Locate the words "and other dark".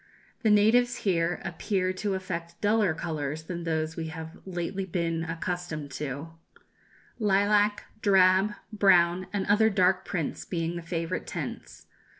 9.31-10.03